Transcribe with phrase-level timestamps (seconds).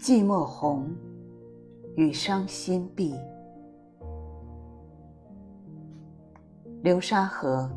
[0.00, 0.90] 寂寞红
[1.94, 3.14] 与伤心碧，
[6.80, 7.70] 流沙河，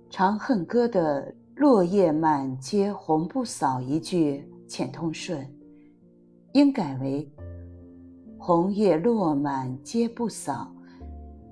[0.09, 5.45] 长恨歌》的“落叶满街红不扫”一句浅通顺，
[6.53, 7.29] 应改为
[8.39, 10.73] “红叶落满街不扫”，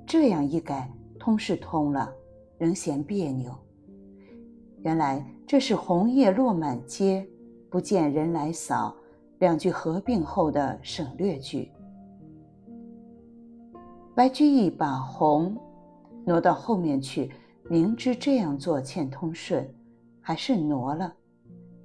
[0.07, 2.13] 这样一改，通是通了，
[2.59, 3.53] 仍嫌别扭。
[4.85, 7.27] 原来这是“红叶落满街，
[7.71, 8.95] 不见人来扫”
[9.41, 11.73] 两句合并后的省略句。
[14.15, 15.57] 白居易把“红”
[16.27, 17.33] 挪到后面去，
[17.71, 19.67] 明知这样做欠通顺，
[20.21, 21.11] 还是挪了。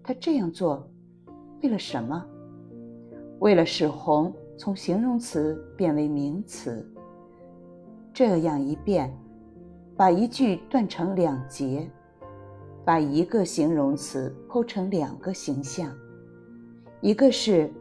[0.03, 0.85] 他这样做，
[1.63, 2.21] 为了什么？
[3.39, 6.85] 为了使“红”从形容词变为名词。
[8.13, 9.17] 这样一变，
[9.95, 11.89] 把一句断成两截。
[12.89, 15.95] 把一个形容词剖成两个形象，
[17.01, 17.71] 一个是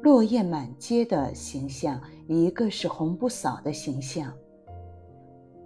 [0.00, 4.32] 落叶满街的形象，一个是红不扫的形象。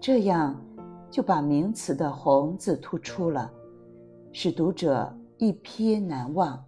[0.00, 0.60] 这样
[1.08, 3.48] 就把名词的“红”字突出了，
[4.32, 6.60] 使读者一瞥难忘。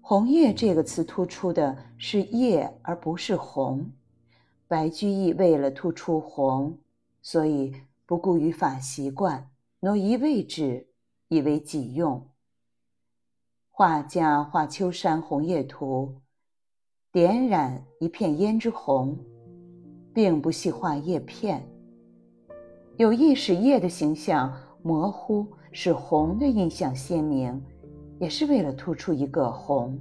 [0.00, 3.86] 红叶这个词突出的是叶，而不是红。
[4.66, 6.78] 白居易为了突出红，
[7.20, 7.74] 所以。
[8.14, 10.86] 不顾语法习惯，挪移位置，
[11.26, 12.28] 以为己用。
[13.72, 16.20] 画家画秋山红叶图，
[17.10, 19.18] 点染一片胭脂红，
[20.14, 21.68] 并不细画叶片，
[22.98, 27.60] 有意使叶的形象模糊，使红的印象鲜明，
[28.20, 29.98] 也是为了突出一个红。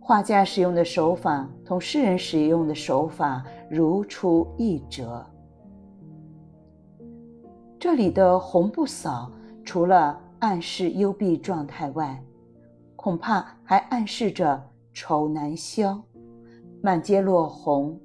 [0.00, 5.24] 画家使用的手法同诗人使用的手法如出一辙。
[7.80, 9.30] 这里的“红不扫”，
[9.64, 12.20] 除了暗示幽闭状态外，
[12.96, 14.60] 恐怕还暗示着
[14.92, 16.02] 愁难消。
[16.82, 17.96] 满街落红，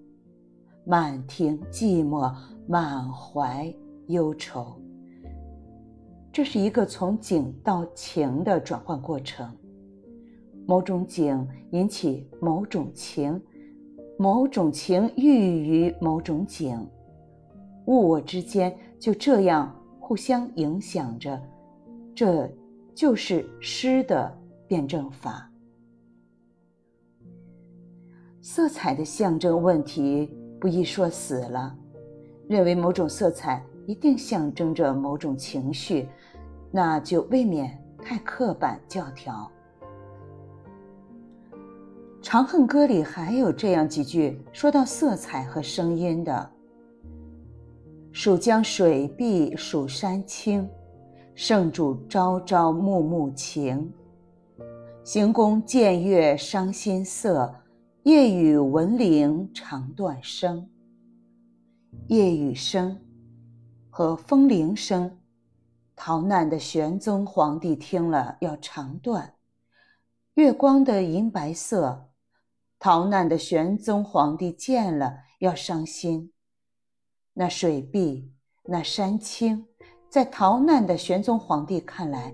[0.86, 2.32] 满庭寂寞，
[2.68, 3.74] 满怀
[4.10, 4.80] 忧愁。
[6.32, 9.52] 这是一个从景到情的转换过程。
[10.68, 13.42] 某种景引起某种情，
[14.20, 16.88] 某种情寓于某种景。
[17.88, 19.70] 物我之间就这样
[20.00, 21.38] 互相影响着，
[22.16, 22.50] 这
[22.96, 24.34] 就是诗的
[24.66, 25.52] 辩证法。
[28.42, 31.76] 色彩的象征问题不宜说死了，
[32.48, 36.08] 认为某种色彩一定象征着某种情绪，
[36.72, 39.52] 那就未免太刻板教条。
[42.22, 46.52] 《长恨歌》里还有这样几句说到色彩和声音的。
[48.16, 50.70] 蜀江水碧蜀山青，
[51.34, 53.92] 圣主朝朝暮暮情。
[55.04, 57.52] 行宫见月伤心色，
[58.04, 60.70] 夜雨闻铃肠断声。
[62.06, 62.96] 夜雨声
[63.90, 65.18] 和风铃声，
[65.96, 69.24] 逃难的玄宗皇帝听了要肠断；
[70.36, 72.10] 月光的银白色，
[72.78, 76.30] 逃难的玄宗皇帝见了要伤心。
[77.36, 78.30] 那水碧，
[78.64, 79.66] 那山青，
[80.08, 82.32] 在逃难的玄宗皇帝看来，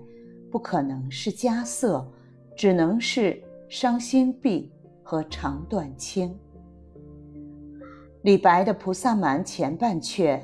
[0.50, 2.06] 不可能是佳色，
[2.54, 4.70] 只能是伤心碧
[5.02, 6.38] 和肠断青。
[8.20, 10.38] 李白的《菩萨蛮》前半阙：“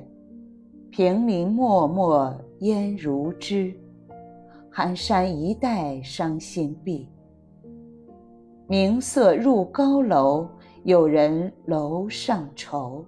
[0.90, 3.78] 平林漠漠烟如织，
[4.70, 7.06] 寒山一带伤心碧。
[8.66, 10.48] 明色入高楼，
[10.84, 13.04] 有人楼上愁。”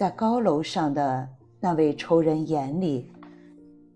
[0.00, 1.28] 在高楼上的
[1.60, 3.12] 那位仇人眼里，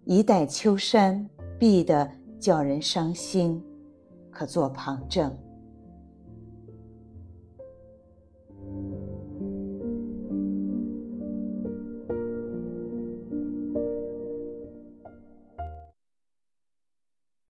[0.04, 1.26] 一代秋山
[1.58, 2.06] 碧得
[2.38, 3.64] 叫人伤心，
[4.30, 5.34] 可作旁证。